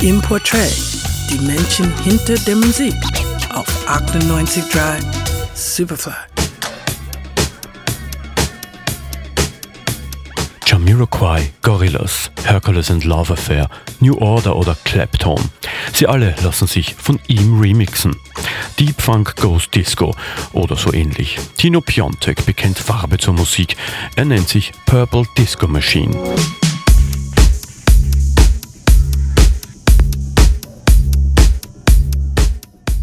Im 0.00 0.22
Portrait, 0.22 0.72
die 1.28 1.40
Menschen 1.44 1.92
hinter 2.04 2.36
der 2.36 2.54
Musik 2.54 2.94
auf 3.52 3.66
98.3 3.88 5.02
Superfly. 5.54 6.12
Jamiroquai, 10.64 11.50
Gorillaz, 11.62 12.30
Hercules 12.44 12.92
and 12.92 13.04
Love 13.04 13.32
Affair, 13.32 13.68
New 13.98 14.16
Order 14.18 14.54
oder 14.54 14.76
Clapton. 14.84 15.40
Sie 15.92 16.06
alle 16.06 16.32
lassen 16.44 16.68
sich 16.68 16.94
von 16.94 17.18
ihm 17.26 17.58
remixen. 17.58 18.14
Deep 18.78 19.02
Funk 19.02 19.34
Ghost 19.34 19.74
Disco 19.74 20.14
oder 20.52 20.76
so 20.76 20.92
ähnlich. 20.92 21.38
Tino 21.56 21.80
Piontek 21.80 22.46
bekennt 22.46 22.78
Farbe 22.78 23.18
zur 23.18 23.34
Musik. 23.34 23.76
Er 24.14 24.26
nennt 24.26 24.48
sich 24.48 24.70
Purple 24.86 25.24
Disco 25.36 25.66
Machine. 25.66 26.16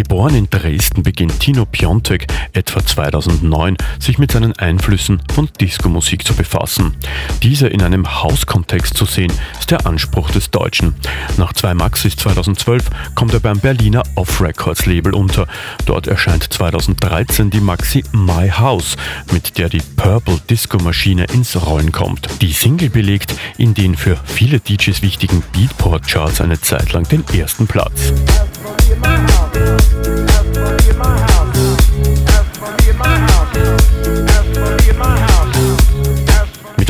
Geboren 0.00 0.34
in 0.34 0.48
Dresden 0.48 1.02
beginnt 1.02 1.40
Tino 1.40 1.66
Piontek 1.66 2.26
etwa 2.54 2.82
2009 2.82 3.76
sich 3.98 4.16
mit 4.16 4.32
seinen 4.32 4.58
Einflüssen 4.58 5.20
von 5.30 5.50
Disco-Musik 5.60 6.26
zu 6.26 6.32
befassen. 6.32 6.94
Diese 7.42 7.68
in 7.68 7.82
einem 7.82 8.22
Hauskontext 8.22 8.96
zu 8.96 9.04
sehen, 9.04 9.30
ist 9.58 9.70
der 9.70 9.84
Anspruch 9.84 10.30
des 10.30 10.50
Deutschen. 10.50 10.94
Nach 11.36 11.52
zwei 11.52 11.74
Maxis 11.74 12.16
2012 12.16 12.88
kommt 13.14 13.34
er 13.34 13.40
beim 13.40 13.58
Berliner 13.60 14.02
Off 14.14 14.40
Records 14.40 14.86
Label 14.86 15.12
unter. 15.12 15.46
Dort 15.84 16.06
erscheint 16.06 16.50
2013 16.50 17.50
die 17.50 17.60
Maxi 17.60 18.02
My 18.12 18.48
House, 18.48 18.96
mit 19.32 19.58
der 19.58 19.68
die 19.68 19.82
Purple 19.96 20.40
Disco-Maschine 20.48 21.24
ins 21.24 21.66
Rollen 21.66 21.92
kommt. 21.92 22.26
Die 22.40 22.52
Single 22.52 22.88
belegt 22.88 23.34
in 23.58 23.74
den 23.74 23.98
für 23.98 24.16
viele 24.24 24.60
DJs 24.60 25.02
wichtigen 25.02 25.42
Beatport-Charts 25.52 26.40
eine 26.40 26.58
Zeit 26.58 26.94
lang 26.94 27.06
den 27.06 27.22
ersten 27.34 27.66
Platz. 27.66 28.14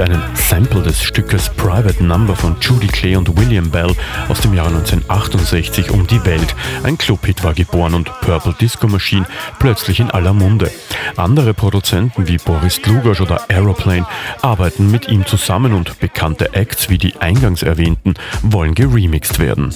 Mit 0.00 0.08
einem 0.08 0.22
Sample 0.34 0.82
des 0.82 1.02
Stückes 1.02 1.50
Private 1.50 2.02
Number 2.02 2.34
von 2.34 2.56
Judy 2.58 2.86
Clay 2.86 3.16
und 3.16 3.36
William 3.36 3.70
Bell 3.70 3.94
aus 4.30 4.40
dem 4.40 4.54
Jahr 4.54 4.68
1968 4.68 5.90
um 5.90 6.06
die 6.06 6.24
Welt. 6.24 6.56
Ein 6.84 6.96
Clubhit 6.96 7.44
war 7.44 7.52
geboren 7.52 7.92
und 7.92 8.10
Purple 8.22 8.54
Disco 8.58 8.88
Machine 8.88 9.26
plötzlich 9.58 10.00
in 10.00 10.10
aller 10.10 10.32
Munde. 10.32 10.70
Andere 11.16 11.52
Produzenten 11.52 12.26
wie 12.28 12.38
Boris 12.38 12.80
Lugosch 12.86 13.20
oder 13.20 13.42
Aeroplane 13.50 14.06
arbeiten 14.40 14.90
mit 14.90 15.08
ihm 15.08 15.26
zusammen 15.26 15.74
und 15.74 15.98
bekannte 16.00 16.54
Acts 16.54 16.88
wie 16.88 16.96
die 16.96 17.16
eingangs 17.20 17.62
erwähnten 17.62 18.14
wollen 18.40 18.74
geremixed 18.74 19.38
werden. 19.38 19.68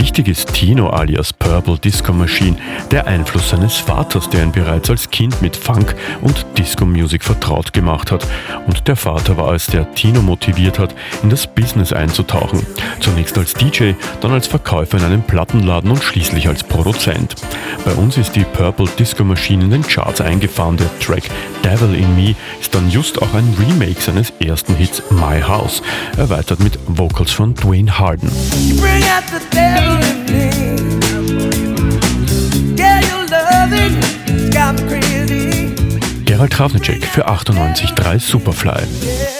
Wichtig 0.00 0.28
ist 0.28 0.54
Tino 0.54 0.88
alias 0.88 1.30
Purple 1.30 1.78
Disco 1.78 2.14
Machine, 2.14 2.56
der 2.90 3.06
Einfluss 3.06 3.50
seines 3.50 3.76
Vaters, 3.76 4.30
der 4.30 4.44
ihn 4.44 4.50
bereits 4.50 4.88
als 4.88 5.10
Kind 5.10 5.42
mit 5.42 5.54
Funk 5.54 5.94
und 6.22 6.46
Disco 6.56 6.86
Music 6.86 7.22
vertraut 7.22 7.74
gemacht 7.74 8.10
hat. 8.10 8.26
Und 8.66 8.88
der 8.88 8.96
Vater 8.96 9.36
war 9.36 9.52
es, 9.52 9.66
der 9.66 9.92
Tino 9.92 10.22
motiviert 10.22 10.78
hat, 10.78 10.94
in 11.22 11.28
das 11.28 11.46
Business 11.46 11.92
einzutauchen. 11.92 12.64
Zunächst 13.00 13.36
als 13.36 13.52
DJ, 13.52 13.92
dann 14.22 14.32
als 14.32 14.46
Verkäufer 14.46 14.96
in 14.96 15.04
einem 15.04 15.22
Plattenladen 15.22 15.90
und 15.90 16.02
schließlich 16.02 16.48
als 16.48 16.64
Produzent. 16.64 17.34
Bei 17.84 17.92
uns 17.92 18.16
ist 18.16 18.34
die 18.34 18.44
Purple 18.44 18.88
Disco 18.98 19.22
Machine 19.22 19.64
in 19.64 19.70
den 19.70 19.86
Charts 19.86 20.22
eingefahren. 20.22 20.78
Der 20.78 20.98
Track 21.00 21.24
Devil 21.62 21.94
in 21.94 22.16
Me 22.16 22.34
ist 22.58 22.74
dann 22.74 22.90
just 22.90 23.20
auch 23.20 23.34
ein 23.34 23.54
Remake 23.58 24.00
seines 24.00 24.32
ersten 24.40 24.74
Hits 24.76 25.02
My 25.10 25.42
House, 25.42 25.82
erweitert 26.16 26.60
mit 26.60 26.78
Vocals 26.86 27.32
von 27.32 27.54
Dwayne 27.54 27.98
Harden. 27.98 28.30
Gerald 36.24 36.52
Krafnicek 36.52 37.04
für 37.04 37.28
98.3 37.28 38.18
Superfly. 38.18 39.39